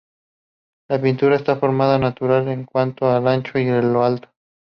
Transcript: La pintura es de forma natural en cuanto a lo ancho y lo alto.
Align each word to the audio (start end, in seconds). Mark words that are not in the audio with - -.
La 0.89 0.99
pintura 0.99 1.35
es 1.35 1.45
de 1.45 1.55
forma 1.57 1.95
natural 1.99 2.47
en 2.47 2.63
cuanto 2.65 3.07
a 3.11 3.19
lo 3.19 3.29
ancho 3.29 3.59
y 3.59 3.65
lo 3.65 4.03
alto. 4.03 4.29